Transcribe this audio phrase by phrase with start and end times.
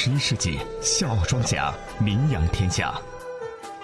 [0.00, 2.94] 十一世纪，笑傲庄稼名扬天下。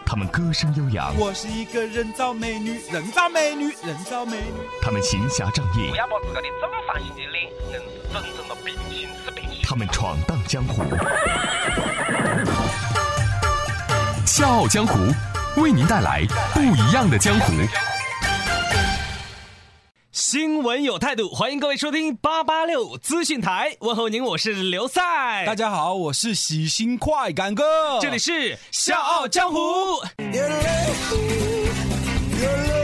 [0.07, 4.61] 他们歌声悠扬，我是一个人造美女，人造美女，人造美女。
[4.81, 9.63] 他们行侠仗义不，要把自个的正方形的脸硬是整成了平行四平行。
[9.65, 10.85] 他们闯荡江湖。
[14.24, 14.96] 笑傲江湖，
[15.60, 16.24] 为您带来
[16.55, 17.52] 不一样的江湖。
[20.15, 25.45] 新闻有态度，欢迎各位收听八八六资讯台，问候您，我是刘赛。
[25.45, 29.59] 大家好，我是喜新快感哥，这里是笑傲江湖。
[32.39, 32.84] 笑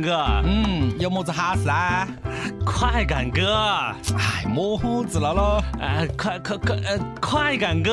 [0.00, 2.06] 哥，嗯，有么子好事啊？
[2.64, 3.54] 快感哥，
[4.16, 5.64] 哎，么子了咯？
[5.80, 7.92] 哎，快快快，呃，快感哥，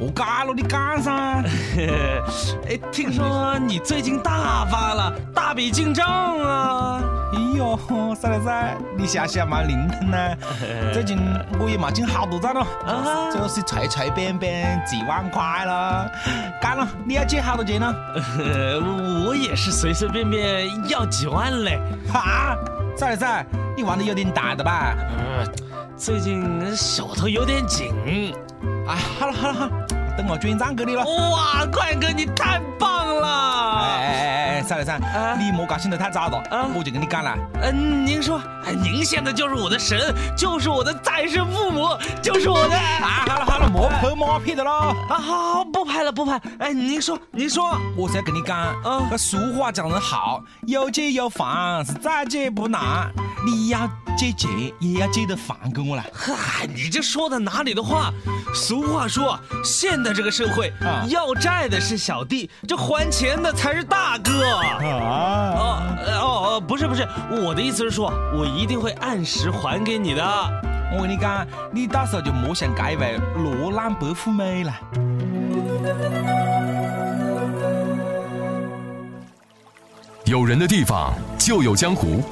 [0.00, 1.10] 我干了，你干噻？
[2.68, 6.06] 哎，听说你最近大发了，大笔进账
[6.40, 7.02] 啊？
[7.34, 10.16] 哎呦，赛来噻，你消息还蛮灵通呢。
[10.94, 11.18] 最近
[11.58, 16.08] 我也没进好多账了，啊就是随随便便几万块了。
[16.62, 17.94] 干了，你要借好多钱呢？
[18.38, 18.80] 呃，
[19.26, 21.80] 我也是随随便便要几万嘞。
[22.12, 22.56] 哈，
[22.96, 23.44] 赛来噻，
[23.76, 24.94] 你玩的有点大的吧？
[25.18, 25.44] 呃，
[25.96, 27.92] 最近手头有点紧。
[28.86, 29.70] 啊，好了好了好了，
[30.16, 31.02] 等我转账给你了。
[31.04, 32.95] 哇，快哥你太棒
[34.66, 37.36] 哎哎，赛来噻啊，你莫高兴得太早了啊，我就跟你讲了。
[37.62, 41.88] 嗯、您说，哎，您现在就是我的神，就是我的再生父母，
[42.20, 42.76] 就是我的。
[42.76, 44.70] 啊，好了好了，莫拍马屁的喽。
[45.08, 46.40] 啊，好，好不拍了，不拍。
[46.58, 53.08] 哎，您说，您说，我才跟你讲，嗯那俗话讲得好，有借有还是再借不难。
[53.44, 54.50] 你要借钱，
[54.80, 56.02] 也要记得还给我了。
[56.12, 58.10] 嗨，你这说的哪里的话？
[58.54, 64.56] 俗话说，现在这个社会，啊要债的是小弟，这还钱的才是大哥。
[64.56, 64.78] 啊，
[65.54, 70.24] 哦呃哦哦，不是不是，我的意思是说，我一定会按时还给你的。
[70.94, 74.74] 我跟你讲，你到时候就莫像这位罗兰白富美了。
[80.24, 82.24] 有人的地方就有江湖，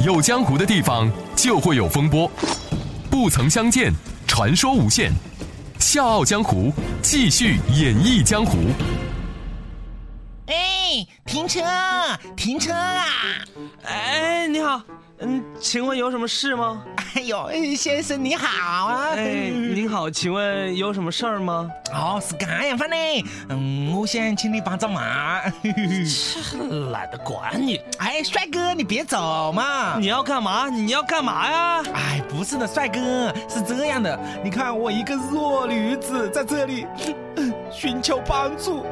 [0.00, 2.30] 有江湖的地方就会有风波。
[3.10, 3.92] 不曾相见，
[4.26, 5.12] 传说无限。
[5.78, 6.72] 笑傲江湖，
[7.02, 8.58] 继续演绎江湖。
[10.46, 11.62] 哎，停车，
[12.36, 13.04] 停车啊！
[13.84, 14.82] 哎，你好，
[15.26, 16.84] 嗯，请问有什么事吗？
[17.16, 19.10] 哎呦，先生你好啊！
[19.14, 21.68] 哎，您好，请问有什么事儿吗？
[21.94, 22.96] 哦，是这样子呢，
[23.48, 25.02] 嗯，我想请你帮着忙。
[26.90, 29.96] 懒得管你，哎，帅哥，你别走嘛！
[29.98, 30.68] 你要干嘛？
[30.68, 31.82] 你要干嘛呀？
[31.94, 36.86] 哎，不是的，帅哥，是这样的，你看我一个弱女子在这里
[37.36, 38.84] 呃寻求帮助，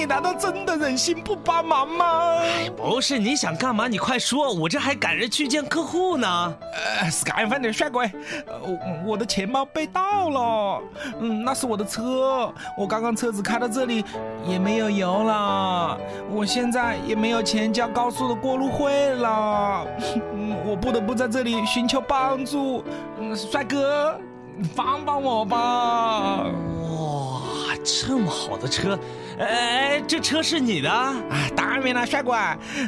[0.00, 2.38] 你难道真的忍心不帮忙吗？
[2.38, 3.86] 哎不是，你想干嘛？
[3.86, 6.56] 你快说，我这还赶着去见客户呢。
[6.72, 10.80] 呃，是这样子的，帅哥，呃我我的钱包被盗了，
[11.20, 14.02] 嗯，那是我的车，我刚刚车子开到这里
[14.46, 15.98] 也没有油了，
[16.30, 19.86] 我现在也没有钱交高速的过路费了，
[20.32, 22.82] 嗯，我不得不在这里寻求帮助，
[23.18, 24.18] 嗯，帅哥，
[24.56, 26.46] 你帮帮我吧。
[26.88, 27.42] 哇，
[27.84, 28.98] 这么好的车，
[29.40, 30.90] 哎，这车是你的？
[30.90, 32.32] 哎，当然了，帅哥，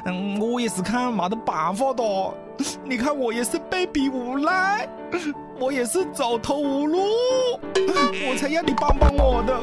[0.04, 2.04] 嗯，我也是看没得办法的。
[2.84, 4.86] 你看我也是被逼无奈，
[5.58, 6.98] 我也是走投无路，
[8.28, 9.58] 我才要你帮帮我的，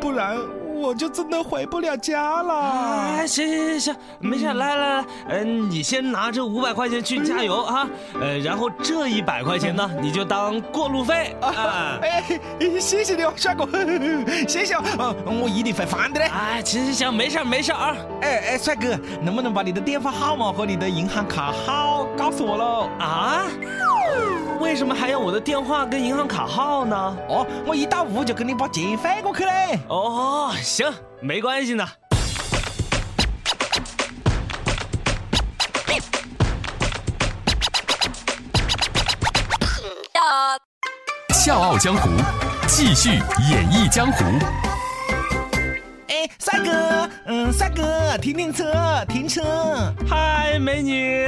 [0.00, 0.38] 不然
[0.76, 3.16] 我就真的回不了家了。
[3.18, 7.88] 哎，行行行行，没事，来来来，嗯、你先拿这五百块钱去加油啊，
[8.20, 11.98] 呃，然后这一百块钱呢，你就当过路费啊。
[12.02, 12.22] 哎，
[12.78, 13.66] 谢谢你哦，帅哥，
[14.46, 16.26] 谢谢哦，嗯，我一定会还的嘞。
[16.26, 17.96] 哎，行行行，没事没事啊。
[18.20, 22.88] 哎哎，帅哥，能不能把你的电话号码和你的银行卡号告诉我喽？
[22.98, 23.44] 啊？
[24.66, 27.16] 为什么还要我的电话跟银行卡号呢？
[27.28, 29.78] 哦，我一到屋就给你把钱飞过去嘞。
[29.88, 31.88] 哦，行，没关系的。
[41.32, 42.10] 笑傲江湖，
[42.66, 43.10] 继续
[43.48, 44.24] 演绎江湖。
[47.28, 48.72] 嗯，帅哥，停停车，
[49.08, 49.42] 停车。
[50.08, 51.24] 嗨，美女，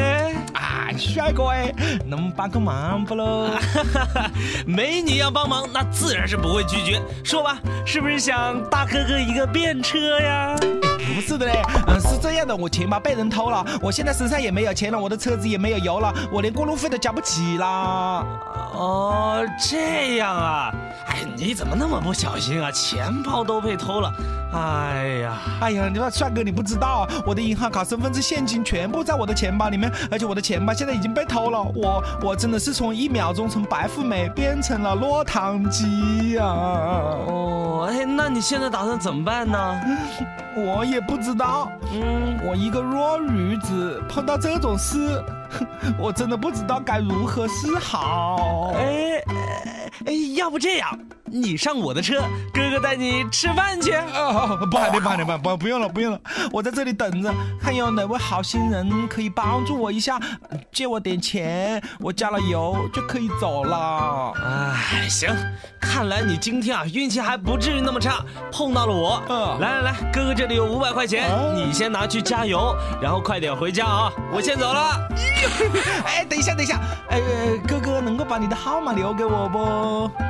[0.55, 1.75] 啊，帅哥哎，
[2.07, 3.51] 能帮个忙不喽？
[4.65, 7.03] 美女要帮忙，那自然是不会拒绝。
[7.25, 10.55] 说吧，是不是想大哥哥一个便车呀？
[11.17, 18.25] 不是的嘞，嗯，是这样的，我钱包被人偷了，我现在身上也没有钱了，我的车子也没有油了，我连过路费都交不起啦。
[18.73, 20.73] 哦，这样啊，
[21.09, 22.71] 哎，你怎么那么不小心啊？
[22.71, 24.13] 钱包都被偷了，
[24.53, 36.45] 哎呀，哎呀，你说帅哥你不知道，我的银行卡、身份证、现金全部在我的钱包里面，而且我的钱包现在已经被偷了，我我真的是从一秒钟从白富美变成了落汤鸡呀！
[36.45, 39.81] 哦，哎，那你现在打算怎么办呢？
[40.57, 45.23] 我也不知道，嗯，我一个弱女子碰到这种事，
[45.99, 48.73] 我真的不知道该如何是好。
[48.75, 49.23] 哎
[50.07, 50.99] 哎，要不这样，
[51.33, 52.23] 你上我的车，
[52.53, 53.93] 哥哥带你吃饭去。
[53.93, 56.21] 哦，不喊你，不喊你，不不不用了，不用了，
[56.53, 60.21] 我在这里等着，看有哪位好心人可以帮助我一下，
[60.73, 64.33] 借我点钱，我加了油就可以走了。
[64.45, 65.35] 哎，行，
[65.81, 69.23] 看来你今天啊运气还不至于那么差，碰到了我。
[69.29, 75.09] 嗯来来来，哥哥这里有五百块钱，哦你先拿去加油，然后快点回家啊，我先走了。
[76.05, 76.81] 哎，等一下，等一下，
[77.11, 77.21] 哎，
[77.67, 79.59] 哥哥能够把你的号码留给我不？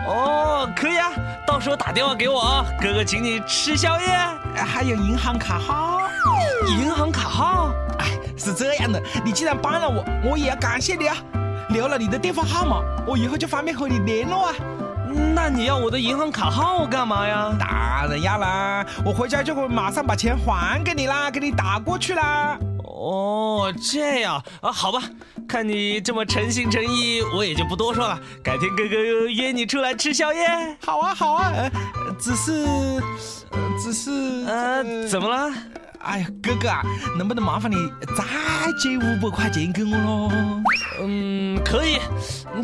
[0.09, 1.11] 哦，可以啊，
[1.47, 4.07] 到时候打电话给我啊，哥哥请你吃宵夜。
[4.07, 6.01] 哎还有银行卡号。
[6.69, 7.71] 银行卡号？
[7.99, 8.07] 哎，
[8.37, 11.17] 是这样的，你既然帮了我，我也要感谢你啊。
[11.71, 14.55] 留了你的电话号码，我以后就方便和你联络啊。
[15.35, 17.51] 那你要我的银行卡号干嘛呀？
[17.59, 22.59] 当然要啦，我回家就会马上把钱还给你啦，给你打过去啦。
[22.99, 25.01] 哦，这样啊，好吧，
[25.49, 28.19] 看你这么诚心诚意，我也就不多说了。
[28.43, 28.97] 改天哥哥
[29.29, 30.77] 约你出来吃宵夜。
[30.85, 31.71] 好啊，好啊，呃，
[32.19, 32.53] 只是，
[33.53, 34.11] 呃只是，
[34.47, 35.55] 呃，怎么了？
[36.01, 36.83] 哎呀，哥哥啊，
[37.17, 37.77] 能不能麻烦你
[38.17, 38.25] 再
[38.81, 40.31] 借五百块钱给我喽？
[41.01, 41.99] 嗯，可以，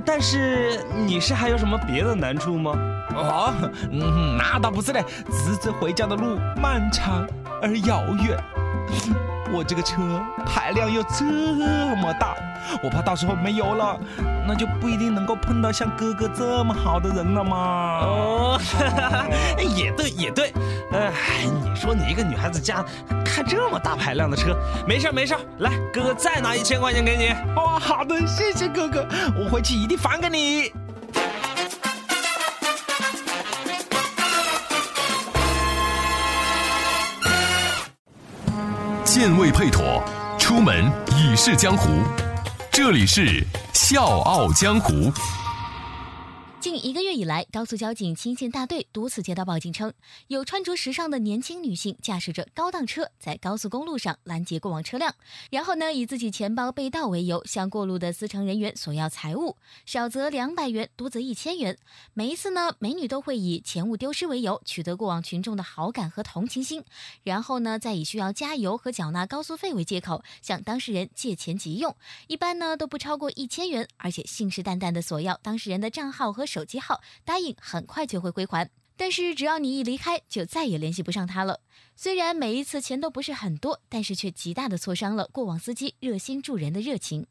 [0.04, 2.72] 但是你是还有什么别的难处吗？
[3.14, 3.54] 哦，
[3.92, 7.25] 嗯，那倒不是嘞，只是回家的路漫长
[7.62, 8.36] 而遥远。
[9.52, 11.25] 我这个车排量又这
[11.96, 12.35] 么大，
[12.82, 13.99] 我怕到时候没油了，
[14.46, 17.56] 那就不一定能够碰到像哥哥这么好的人了嘛。
[18.02, 19.26] 哦，哈 哈
[19.58, 20.52] 也对也对，
[20.93, 21.12] 哎，
[21.44, 22.85] 你说你一个女孩子家
[23.25, 24.56] 开这么大排量的车，
[24.87, 27.29] 没事儿没事儿，来，哥哥再拿一千块钱给你。
[27.55, 29.06] 哦，好的，谢谢哥哥，
[29.38, 30.83] 我回去一定还给你。
[39.14, 40.02] 剑未配妥，
[40.40, 41.88] 出门已是江湖。
[42.72, 43.20] 这里是
[43.72, 44.93] 《笑傲江湖》。
[46.74, 49.92] 近一个月以来，高速交警亲县大队多次接到报警称，
[50.26, 55.14] 有穿着时尚的年轻女性驾驶着高档车在高速公路上拦截过往车辆，
[55.52, 59.56] 然后呢，以自己钱包被盗为由，向过路的司乘人员索要财物，
[59.86, 61.78] 少则两百元，多则一千元。
[62.12, 66.82] 每一次呢，美女都会以钱物丢失为由，取得过往群众的好感和同情心，
[67.22, 71.94] 然后呢，再以需要加油和缴纳高速费为借口，向当事人借钱急用，
[72.26, 78.70] 一般呢都不超过一千元，而且信誓旦旦的索要当事人的账号和手机号，答应很快就会归还。
[78.96, 81.60] 但是只要你一离开，就再也联系不上他了。
[81.96, 87.26] 虽然每一次钱都不是很多，但是却极大的挫伤了过往司机热心助人的热情。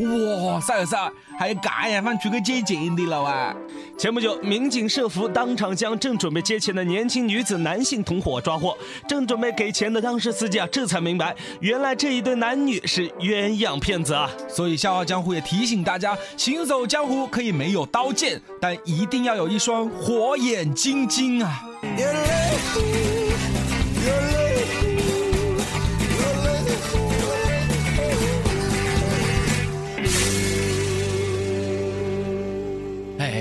[0.00, 0.96] 哇，塞塞，
[1.38, 3.54] 还有这样放出去借钱的了啊！
[3.98, 8.76] 前不久，民警设伏当场将正准备接钱的年轻女子男性同伙抓获。
[9.06, 14.30] 正准备给钱的当事司机啊，这才明白，原来这一对男女是鸳鸯骗子啊！
[14.48, 21.62] 所以《笑傲江湖》也提醒大家，行走江湖可以没有刀剑，但一定要有一双火眼金睛啊！
[21.82, 22.00] 哎，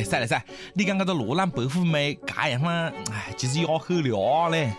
[0.10, 4.74] 赛了赛，你讲搿个罗兰白富美搿样嘛，哎，其实也很凉嘞。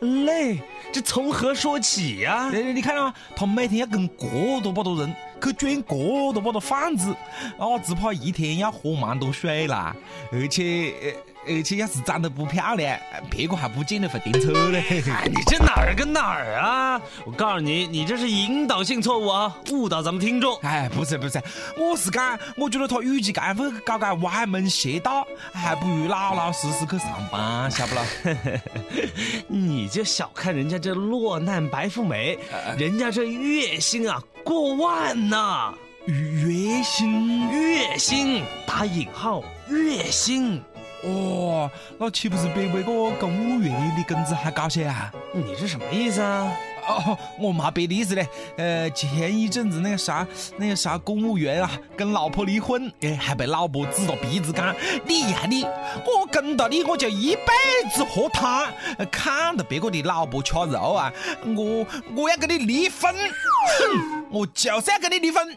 [0.00, 0.60] 累，
[0.92, 3.14] 这从何说起呀、对对，你看到吗？
[3.36, 7.14] 他每天要跟这多把多人去卷这多把多贩子，
[7.58, 9.94] 哦，只怕一天要喝蛮多水啦。
[10.32, 11.12] 而且，呃
[11.48, 12.98] 而且要是长得不漂亮，
[13.30, 15.02] 别个还不见得会订车嘞。
[15.08, 17.00] 哎，你这哪儿跟哪儿啊？
[17.24, 20.56] 我告诉你，你这是引导性错误啊，误导咱们听众。
[20.58, 21.40] 哎，不是不是，
[21.78, 28.02] 我是讲，我觉得他与其这样会搞个歪门邪道，还不如老老实实去上班，晓不啦？
[29.48, 32.38] 你就小看人家这落难白富美，
[32.76, 35.72] 人家这月薪啊过万呐！
[36.06, 40.60] 月薪月薪打引号，月薪。
[41.02, 45.10] 哦，那岂不是比那个公务员的工资还高些啊？
[45.32, 46.52] 你这什么意思啊？
[46.86, 48.28] 哦，我没别的意思嘞。
[48.56, 50.26] 呃，前一阵子那个啥，
[50.56, 54.74] 那个啥公务员啊，跟老婆离婚，哎，还被老婆指着鼻子讲
[55.06, 57.52] ：“你呀你，我跟到你我就一辈
[57.94, 58.66] 子喝汤，
[59.10, 61.12] 看到别个的老婆吃肉啊，
[61.44, 65.56] 我我要跟你离婚，哼，我就是要跟你离婚。”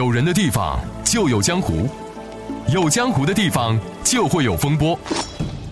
[0.00, 1.86] 有人的地方就有江湖，
[2.72, 4.98] 有江湖的地方就会有风波。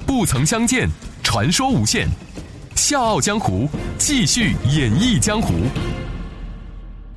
[0.06, 0.87] 不曾相见，
[1.23, 2.06] 传说无限。
[2.76, 3.66] 笑傲江湖，
[3.97, 5.54] 继续演绎江湖。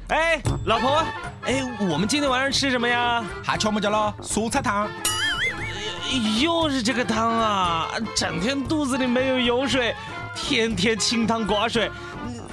[0.08, 1.03] 哎，老婆，
[1.41, 3.22] 哎，我们今天晚上吃什么呀？
[3.44, 4.15] 还吃么家了？
[4.22, 4.89] 蔬菜汤。
[6.39, 7.89] 又是这个汤啊！
[8.15, 9.94] 整天肚子里没有油水，
[10.34, 11.91] 天天清汤寡水。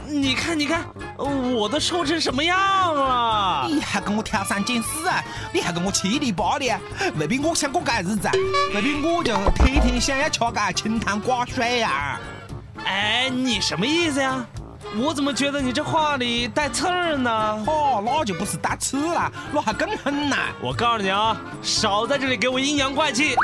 [0.08, 0.84] 你看，你看，
[1.16, 2.56] 我都瘦成什么样
[2.94, 3.66] 了？
[3.68, 5.22] 你还跟我挑三拣四啊？
[5.52, 6.80] 你还跟我七里八里啊？
[7.16, 8.32] 未必我想过这日子啊？
[8.74, 12.18] 未必我就天天想要吃个清汤寡水呀？
[12.84, 14.44] 哎，你什么意思呀？
[14.96, 17.30] 我怎么觉得你这话里带刺儿呢？
[17.66, 20.36] 哦，那就不是带刺了，那还更狠呐！
[20.62, 23.36] 我告诉你啊，少在这里给我阴阳怪气。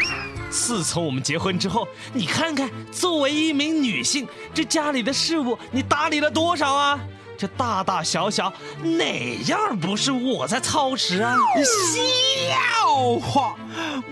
[0.54, 6.98] 自从我们结婚之后，你看看，作为一名女性，这家里的事务你打理了多少啊？
[7.36, 11.36] 这大大小小哪样不是我在操持啊？
[11.64, 13.56] 笑话，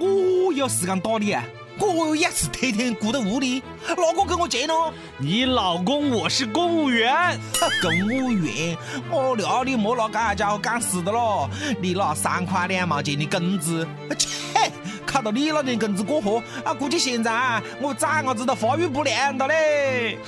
[0.01, 1.45] 我有时间打理啊？
[1.79, 4.75] 我也是天天顾在屋里，哪个跟我借呢？
[5.19, 7.41] 你老公我是公务员，
[7.81, 8.77] 公务员，
[9.11, 11.49] 我料你莫拿这家伙干事的咯，
[11.81, 13.87] 你拿三块两毛钱的工资，
[14.19, 14.71] 切！
[15.13, 16.73] 考到你那点工资过活啊！
[16.73, 20.19] 估计现在啊我崽伢子都发育不良了嘞。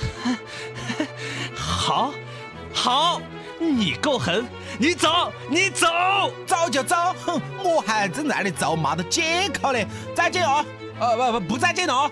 [1.57, 2.13] 好，
[2.71, 3.21] 好，
[3.59, 4.45] 你够狠，
[4.77, 5.87] 你走，你走，
[6.45, 6.95] 走就走。
[7.25, 9.87] 哼，我还正在那里找妈的借口嘞。
[10.13, 10.63] 再见啊！
[10.99, 12.11] 呃，不不不，再见了啊！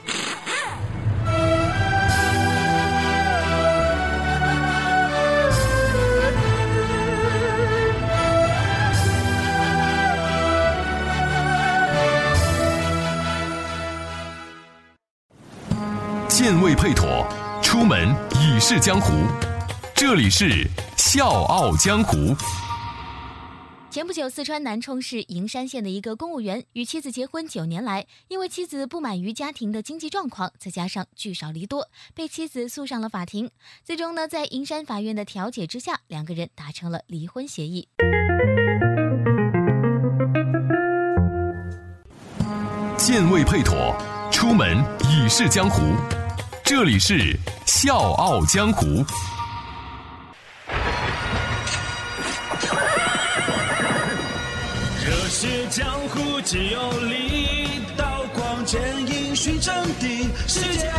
[16.36, 17.28] 剑未配妥，
[17.62, 18.10] 出门
[18.42, 19.14] 已是江湖。
[19.94, 20.50] 这里是
[20.98, 22.18] 《笑傲江湖》。
[23.92, 33.52] 前不久，四川南充市营山县的一个公务员与妻子结婚九年来，因为妻子不满于家庭的经济状况，再加上聚少离多，被妻子诉上了法庭。
[33.84, 37.88] 最终呢，在营山法院的调解之下，两个人达成了离婚协议。
[42.98, 43.96] 剑未配妥，
[44.32, 45.80] 出门已是江湖。
[46.66, 47.14] 这里是
[47.66, 48.86] 《笑傲江湖》。
[55.06, 60.30] 热血江湖只有力，刀光剑影寻真谛。
[60.48, 60.90] 世间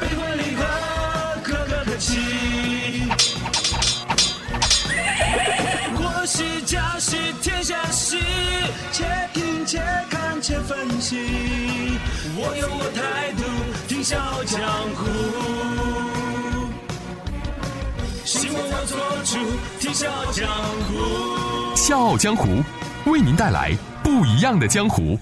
[0.00, 0.64] 悲欢离合，
[1.44, 2.57] 个个可泣。
[14.08, 14.58] 笑江
[14.96, 15.04] 湖，
[18.24, 19.36] 希望要做主。
[19.92, 20.48] 笑江
[20.86, 22.62] 湖，笑傲江湖
[23.04, 25.18] 为您带来不一样的江湖。